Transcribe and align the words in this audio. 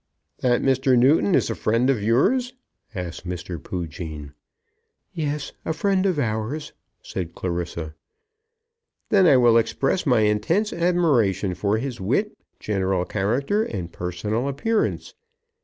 "That 0.39 0.63
Mr. 0.63 0.97
Newton 0.97 1.35
is 1.35 1.51
a 1.51 1.55
friend 1.55 1.87
of 1.87 2.01
yours?" 2.01 2.53
asked 2.95 3.23
Mr. 3.27 3.59
Poojean. 3.61 4.33
"Yes; 5.13 5.51
a 5.63 5.73
friend 5.73 6.07
of 6.07 6.17
ours," 6.17 6.73
said 7.03 7.35
Clarissa. 7.35 7.93
"Then 9.09 9.27
I 9.27 9.37
will 9.37 9.57
express 9.59 10.07
my 10.07 10.21
intense 10.21 10.73
admiration 10.73 11.53
for 11.53 11.77
his 11.77 12.01
wit, 12.01 12.35
general 12.59 13.05
character, 13.05 13.63
and 13.63 13.93
personal 13.93 14.47
appearance. 14.47 15.13